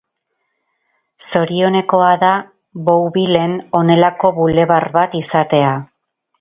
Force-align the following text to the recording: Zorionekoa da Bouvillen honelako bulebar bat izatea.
Zorionekoa 1.27 2.09
da 2.25 2.33
Bouvillen 2.89 3.55
honelako 3.81 4.35
bulebar 4.41 4.91
bat 4.99 5.19
izatea. 5.25 5.79